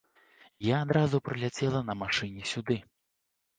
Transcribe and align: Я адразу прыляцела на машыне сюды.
Я 0.67 0.77
адразу 0.85 1.19
прыляцела 1.27 1.83
на 1.91 1.99
машыне 2.01 2.51
сюды. 2.55 2.81